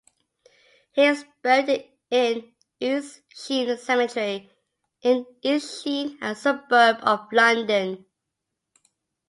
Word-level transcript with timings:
He 0.93 1.03
is 1.05 1.25
buried 1.43 1.85
in 2.09 2.53
East 2.79 3.21
Sheen 3.31 3.77
Cemetery 3.77 4.49
in 5.03 5.27
East 5.43 5.83
Sheen, 5.83 6.17
a 6.23 6.33
suburb 6.33 6.97
of 7.03 7.31
London. 7.31 8.03